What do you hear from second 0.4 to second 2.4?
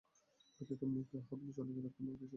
ব্যথিতমুখে হাবলু চলে গেল, কুমু কিছুই বললে না।